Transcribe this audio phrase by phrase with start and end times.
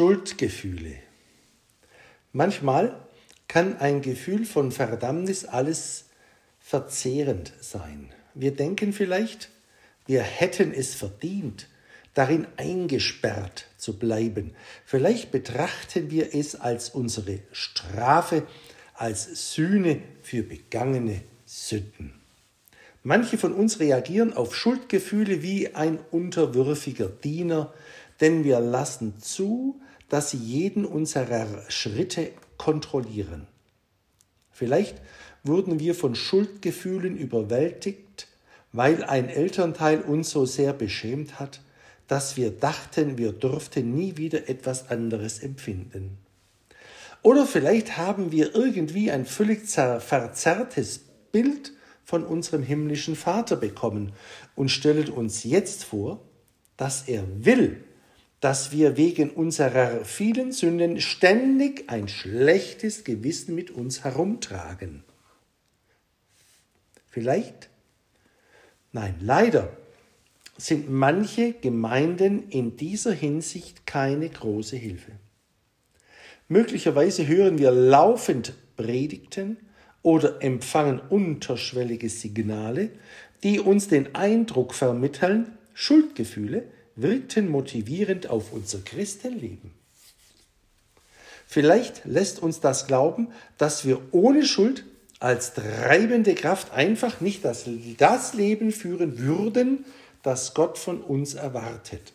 [0.00, 0.94] Schuldgefühle.
[2.32, 2.98] Manchmal
[3.48, 6.06] kann ein Gefühl von Verdammnis alles
[6.58, 8.08] verzehrend sein.
[8.32, 9.50] Wir denken vielleicht,
[10.06, 11.68] wir hätten es verdient,
[12.14, 14.54] darin eingesperrt zu bleiben.
[14.86, 18.46] Vielleicht betrachten wir es als unsere Strafe,
[18.94, 22.14] als Sühne für begangene Sünden.
[23.02, 27.74] Manche von uns reagieren auf Schuldgefühle wie ein unterwürfiger Diener,
[28.20, 33.46] denn wir lassen zu, dass sie jeden unserer Schritte kontrollieren.
[34.50, 35.00] Vielleicht
[35.42, 38.28] wurden wir von Schuldgefühlen überwältigt,
[38.72, 41.62] weil ein Elternteil uns so sehr beschämt hat,
[42.08, 46.18] dass wir dachten, wir dürften nie wieder etwas anderes empfinden.
[47.22, 51.00] Oder vielleicht haben wir irgendwie ein völlig verzerrtes
[51.32, 51.72] Bild
[52.04, 54.12] von unserem himmlischen Vater bekommen
[54.56, 56.20] und stellen uns jetzt vor,
[56.76, 57.84] dass er will,
[58.40, 65.04] dass wir wegen unserer vielen Sünden ständig ein schlechtes Gewissen mit uns herumtragen.
[67.10, 67.68] Vielleicht?
[68.92, 69.76] Nein, leider
[70.56, 75.12] sind manche Gemeinden in dieser Hinsicht keine große Hilfe.
[76.48, 79.58] Möglicherweise hören wir laufend Predigten
[80.02, 82.90] oder empfangen unterschwellige Signale,
[83.42, 86.64] die uns den Eindruck vermitteln, Schuldgefühle
[87.02, 89.72] wirkten motivierend auf unser Christenleben.
[91.46, 94.84] Vielleicht lässt uns das glauben, dass wir ohne Schuld
[95.18, 99.84] als treibende Kraft einfach nicht das, das Leben führen würden,
[100.22, 102.12] das Gott von uns erwartet.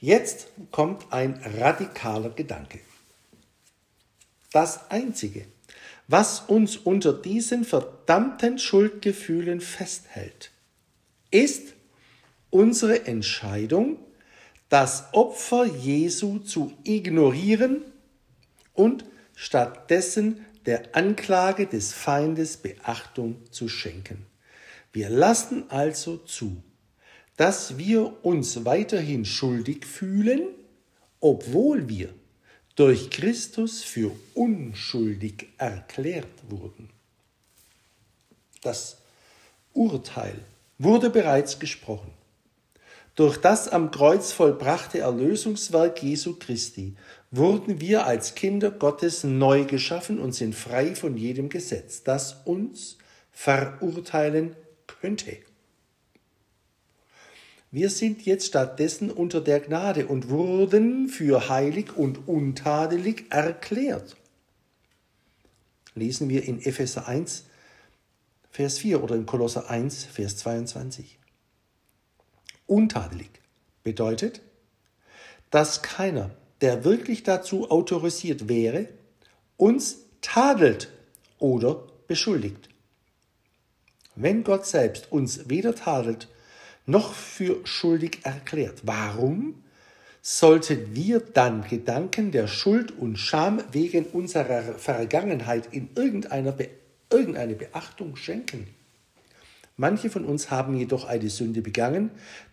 [0.00, 2.80] Jetzt kommt ein radikaler Gedanke.
[4.52, 5.46] Das Einzige,
[6.06, 10.50] was uns unter diesen verdammten Schuldgefühlen festhält,
[11.30, 11.73] ist
[12.54, 13.98] unsere Entscheidung,
[14.68, 17.82] das Opfer Jesu zu ignorieren
[18.74, 19.04] und
[19.34, 24.24] stattdessen der Anklage des Feindes Beachtung zu schenken.
[24.92, 26.62] Wir lassen also zu,
[27.36, 30.42] dass wir uns weiterhin schuldig fühlen,
[31.18, 32.14] obwohl wir
[32.76, 36.88] durch Christus für unschuldig erklärt wurden.
[38.62, 38.98] Das
[39.72, 40.38] Urteil
[40.78, 42.12] wurde bereits gesprochen.
[43.14, 46.96] Durch das am Kreuz vollbrachte Erlösungswerk Jesu Christi
[47.30, 52.98] wurden wir als Kinder Gottes neu geschaffen und sind frei von jedem Gesetz, das uns
[53.30, 55.36] verurteilen könnte.
[57.70, 64.16] Wir sind jetzt stattdessen unter der Gnade und wurden für heilig und untadelig erklärt.
[65.94, 67.44] Lesen wir in Epheser 1,
[68.50, 71.18] Vers 4 oder in Kolosser 1, Vers 22.
[72.66, 73.30] Untadelig
[73.82, 74.40] bedeutet,
[75.50, 76.30] dass keiner,
[76.60, 78.88] der wirklich dazu autorisiert wäre,
[79.56, 80.90] uns tadelt
[81.38, 82.68] oder beschuldigt.
[84.16, 86.28] Wenn Gott selbst uns weder tadelt
[86.86, 88.80] noch für schuldig erklärt.
[88.84, 89.62] Warum
[90.22, 96.70] sollten wir dann Gedanken der Schuld und Scham wegen unserer Vergangenheit in irgendeiner Be
[97.10, 98.66] irgendeine Beachtung schenken?
[99.76, 102.10] Manche von uns haben jedoch eine Sünde begangen,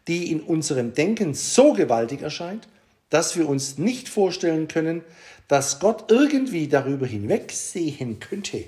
[0.08, 2.68] die in unserem Denken so gewaltig erscheint,
[3.10, 5.04] dass wir uns nicht vorstellen können,
[5.48, 8.64] dass Gott irgendwie darüber hinwegsehen könnte.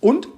[0.00, 0.28] Und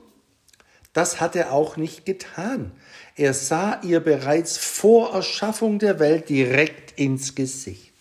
[0.95, 2.71] das hat er auch nicht getan.
[3.17, 7.93] Er sah ihr bereits vor Erschaffung der Welt direkt ins Gesicht.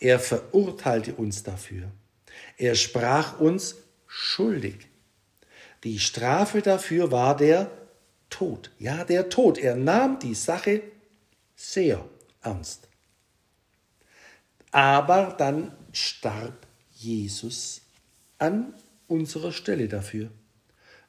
[0.00, 1.84] Er verurteilte uns dafür.
[2.56, 3.76] Er sprach uns
[4.08, 4.88] schuldig.
[5.84, 7.70] Die Strafe dafür war der
[8.30, 8.70] Tod.
[8.78, 9.58] Ja, der Tod.
[9.58, 10.82] Er nahm die Sache
[11.56, 12.04] sehr
[12.40, 12.88] ernst.
[14.70, 17.82] Aber dann starb Jesus
[18.38, 18.74] an
[19.06, 20.30] unserer Stelle dafür.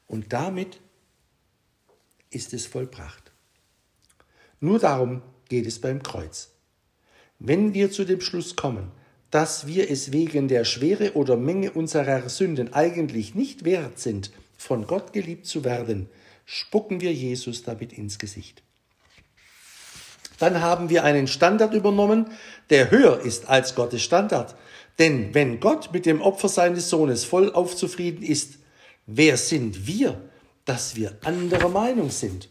[0.06, 0.80] Und damit
[2.30, 3.32] ist es vollbracht.
[4.60, 6.50] Nur darum geht es beim Kreuz.
[7.38, 8.90] Wenn wir zu dem Schluss kommen,
[9.30, 14.30] dass wir es wegen der Schwere oder Menge unserer Sünden eigentlich nicht wert sind,
[14.64, 16.08] von Gott geliebt zu werden,
[16.44, 18.62] spucken wir Jesus damit ins Gesicht.
[20.38, 22.26] Dann haben wir einen Standard übernommen,
[22.70, 24.56] der höher ist als Gottes Standard.
[24.98, 28.58] Denn wenn Gott mit dem Opfer seines Sohnes voll aufzufrieden ist,
[29.06, 30.20] Wer sind wir,
[30.64, 32.48] dass wir anderer Meinung sind?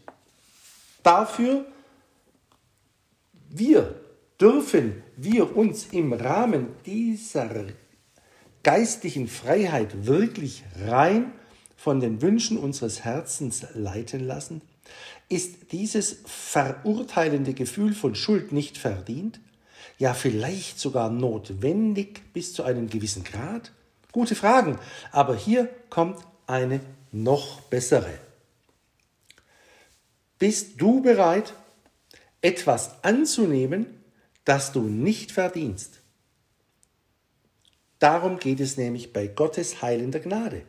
[1.02, 1.66] Dafür,
[3.50, 4.00] wir
[4.40, 7.50] dürfen wir uns im Rahmen dieser
[8.62, 11.32] geistlichen Freiheit wirklich rein
[11.76, 14.62] von den Wünschen unseres Herzens leiten lassen?
[15.28, 19.40] Ist dieses verurteilende Gefühl von Schuld nicht verdient?
[19.98, 23.72] Ja, vielleicht sogar notwendig bis zu einem gewissen Grad?
[24.12, 24.78] Gute Fragen,
[25.12, 26.80] aber hier kommt eine
[27.12, 28.18] noch bessere.
[30.38, 31.54] Bist du bereit,
[32.42, 33.86] etwas anzunehmen,
[34.44, 36.00] das du nicht verdienst?
[37.98, 40.62] Darum geht es nämlich bei Gottes heilender Gnade.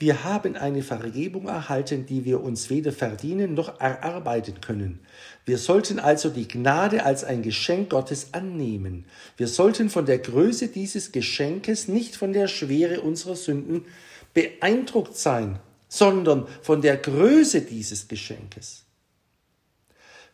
[0.00, 5.00] Wir haben eine Vergebung erhalten, die wir uns weder verdienen noch erarbeiten können.
[5.44, 9.04] Wir sollten also die Gnade als ein Geschenk Gottes annehmen.
[9.36, 13.84] Wir sollten von der Größe dieses Geschenkes, nicht von der Schwere unserer Sünden
[14.32, 18.84] beeindruckt sein, sondern von der Größe dieses Geschenkes.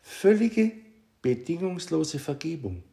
[0.00, 0.70] Völlige
[1.22, 2.84] bedingungslose Vergebung.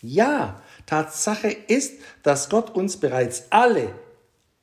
[0.00, 3.92] Ja, Tatsache ist, dass Gott uns bereits alle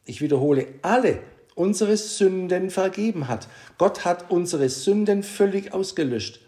[0.05, 1.19] ich wiederhole, alle
[1.55, 3.47] unsere Sünden vergeben hat.
[3.77, 6.39] Gott hat unsere Sünden völlig ausgelöscht.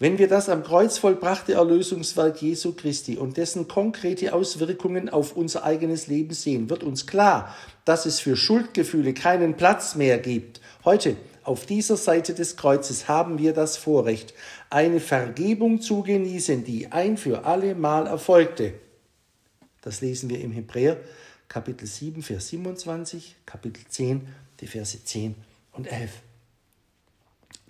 [0.00, 5.64] Wenn wir das am Kreuz vollbrachte Erlösungswerk Jesu Christi und dessen konkrete Auswirkungen auf unser
[5.64, 10.60] eigenes Leben sehen, wird uns klar, dass es für Schuldgefühle keinen Platz mehr gibt.
[10.84, 14.34] Heute, auf dieser Seite des Kreuzes, haben wir das Vorrecht,
[14.68, 18.74] eine Vergebung zu genießen, die ein für alle Mal erfolgte.
[19.80, 20.96] Das lesen wir im Hebräer
[21.48, 24.28] Kapitel 7, Vers 27, Kapitel 10,
[24.60, 25.34] die Verse 10
[25.72, 26.10] und 11.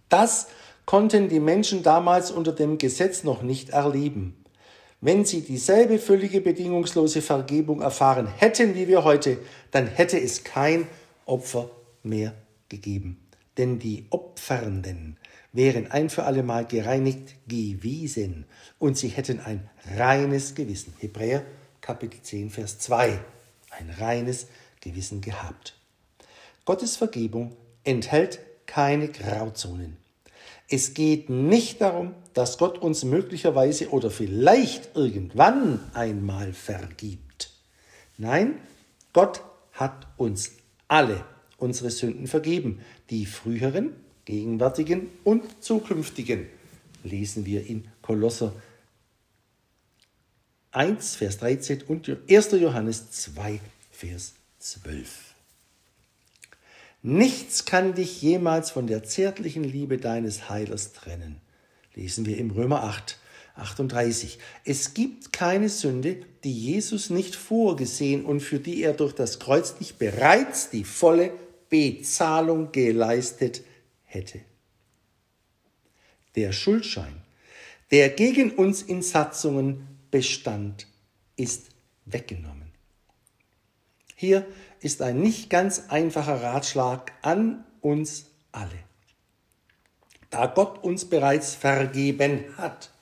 [0.09, 0.49] Das
[0.87, 4.37] konnten die Menschen damals unter dem Gesetz noch nicht erleben.
[5.01, 9.39] Wenn sie dieselbe völlige bedingungslose Vergebung erfahren hätten wie wir heute,
[9.71, 10.87] dann hätte es kein
[11.27, 11.71] Opfer
[12.03, 12.35] mehr
[12.69, 13.21] gegeben.
[13.59, 15.19] Denn die Opfernden
[15.53, 18.47] wären ein für allemal gereinigt gewesen
[18.79, 20.95] und sie hätten ein reines Gewissen.
[20.99, 21.45] Hebräer
[21.81, 23.21] Kapitel 10, Vers 2
[23.79, 24.47] ein reines
[24.81, 25.75] Gewissen gehabt.
[26.65, 29.97] Gottes Vergebung enthält keine Grauzonen.
[30.69, 37.51] Es geht nicht darum, dass Gott uns möglicherweise oder vielleicht irgendwann einmal vergibt.
[38.17, 38.61] Nein,
[39.13, 39.43] Gott
[39.73, 40.53] hat uns
[40.89, 41.25] alle
[41.59, 42.81] unsere Sünden vergeben,
[43.11, 43.95] die früheren,
[44.25, 46.47] gegenwärtigen und zukünftigen.
[47.03, 48.53] Lesen wir in Kolosser
[50.75, 52.51] 1, Vers 13 und 1.
[52.53, 53.61] Johannes 2,
[53.93, 55.35] Vers 12.
[57.03, 61.41] Nichts kann dich jemals von der zärtlichen Liebe deines Heilers trennen.
[61.95, 63.19] Lesen wir im Römer 8,
[63.55, 64.39] 38.
[64.65, 69.79] Es gibt keine Sünde, die Jesus nicht vorgesehen und für die er durch das Kreuz
[69.79, 71.31] nicht bereits die volle
[71.69, 73.63] Bezahlung geleistet
[74.03, 74.41] hätte.
[76.35, 77.23] Der Schuldschein,
[77.93, 80.87] der gegen uns in Satzungen bestand,
[81.35, 81.71] ist
[82.05, 82.71] weggenommen.
[84.15, 84.47] Hier
[84.79, 88.79] ist ein nicht ganz einfacher Ratschlag an uns alle.
[90.31, 92.93] Da Gott uns bereits vergeben hat,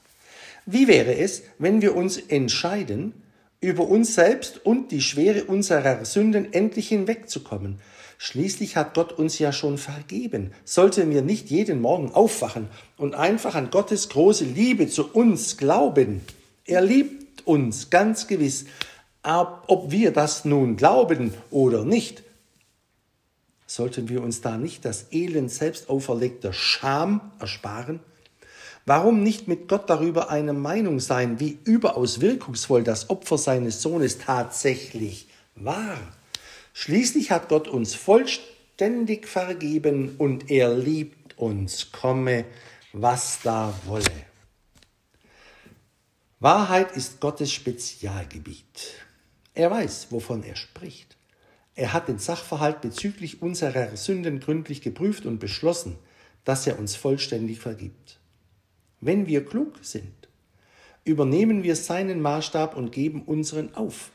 [0.64, 3.12] wie wäre es, wenn wir uns entscheiden,
[3.60, 7.78] über uns selbst und die Schwere unserer Sünden endlich hinwegzukommen?
[8.16, 10.54] Schließlich hat Gott uns ja schon vergeben.
[10.64, 16.22] Sollten wir nicht jeden Morgen aufwachen und einfach an Gottes große Liebe zu uns glauben?
[16.64, 18.66] Er liebt uns ganz gewiss,
[19.22, 22.22] ob wir das nun glauben oder nicht.
[23.66, 28.00] Sollten wir uns da nicht das Elend selbst auferlegter Scham ersparen?
[28.84, 34.18] Warum nicht mit Gott darüber eine Meinung sein, wie überaus wirkungsvoll das Opfer seines Sohnes
[34.18, 35.96] tatsächlich war?
[36.74, 42.44] Schließlich hat Gott uns vollständig vergeben und er liebt uns, komme,
[42.92, 44.31] was da wolle.
[46.42, 48.94] Wahrheit ist Gottes Spezialgebiet.
[49.54, 51.16] Er weiß, wovon er spricht.
[51.76, 55.94] Er hat den Sachverhalt bezüglich unserer Sünden gründlich geprüft und beschlossen,
[56.44, 58.18] dass er uns vollständig vergibt.
[59.00, 60.12] Wenn wir klug sind,
[61.04, 64.10] übernehmen wir seinen Maßstab und geben unseren auf.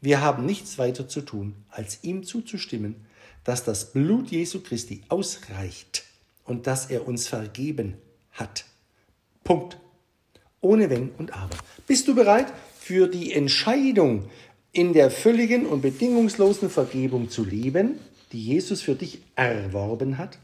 [0.00, 3.04] Wir haben nichts weiter zu tun, als ihm zuzustimmen,
[3.42, 6.04] dass das Blut Jesu Christi ausreicht
[6.44, 7.96] und dass er uns vergeben
[8.30, 8.64] hat.
[9.42, 9.81] Punkt
[10.62, 11.56] ohne Wenn und Aber.
[11.86, 12.46] Bist du bereit
[12.78, 14.30] für die Entscheidung,
[14.72, 17.98] in der völligen und bedingungslosen Vergebung zu leben,
[18.32, 20.38] die Jesus für dich erworben hat?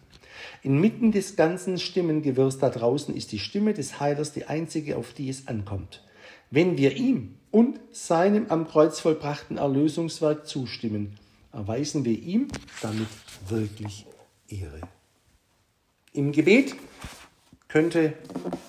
[0.62, 5.30] Inmitten des ganzen Stimmengewirrs da draußen ist die Stimme des Heilers die einzige, auf die
[5.30, 6.04] es ankommt.
[6.50, 11.14] Wenn wir ihm und seinem am Kreuz vollbrachten Erlösungswerk zustimmen,
[11.52, 12.48] erweisen wir ihm
[12.82, 13.08] damit
[13.48, 14.06] wirklich
[14.48, 14.80] Ehre.
[16.12, 16.74] Im Gebet
[17.68, 18.14] könnte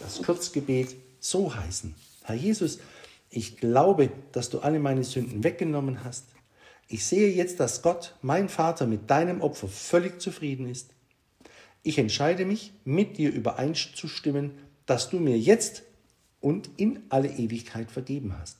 [0.01, 1.95] das Kurzgebet so heißen.
[2.23, 2.79] Herr Jesus,
[3.29, 6.25] ich glaube, dass du alle meine Sünden weggenommen hast.
[6.87, 10.89] Ich sehe jetzt, dass Gott, mein Vater, mit deinem Opfer völlig zufrieden ist.
[11.83, 14.51] Ich entscheide mich, mit dir übereinzustimmen,
[14.85, 15.83] dass du mir jetzt
[16.41, 18.57] und in alle Ewigkeit vergeben hast.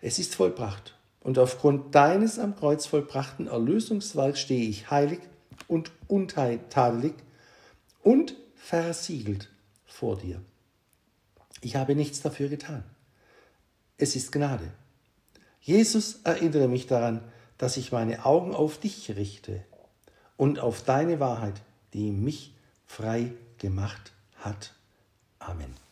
[0.00, 5.20] Es ist vollbracht und aufgrund deines am Kreuz vollbrachten Erlösungswerks stehe ich heilig
[5.68, 7.14] und untadelig
[8.02, 9.50] und versiegelt
[9.84, 10.40] vor dir.
[11.60, 12.84] Ich habe nichts dafür getan.
[13.98, 14.72] Es ist Gnade.
[15.60, 17.20] Jesus, erinnere mich daran,
[17.58, 19.64] dass ich meine Augen auf dich richte
[20.36, 21.60] und auf deine Wahrheit,
[21.92, 24.74] die mich frei gemacht hat.
[25.38, 25.85] Amen.